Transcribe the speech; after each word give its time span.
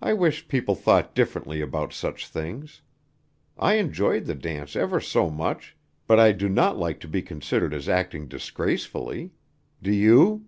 I 0.00 0.12
wish 0.12 0.46
people 0.46 0.76
thought 0.76 1.16
differently 1.16 1.60
about 1.60 1.92
such 1.92 2.28
things. 2.28 2.80
I 3.58 3.74
enjoyed 3.74 4.26
the 4.26 4.36
dance 4.36 4.76
ever 4.76 5.00
so 5.00 5.30
much, 5.30 5.76
but 6.06 6.20
I 6.20 6.30
do 6.30 6.48
not 6.48 6.78
like 6.78 7.00
to 7.00 7.08
be 7.08 7.22
considered 7.22 7.74
as 7.74 7.88
acting 7.88 8.28
disgracefully. 8.28 9.32
Do 9.82 9.92
you?" 9.92 10.44